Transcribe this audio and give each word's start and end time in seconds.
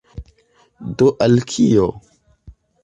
Do 1.01 1.11
al 1.27 1.39
kio? 1.53 1.87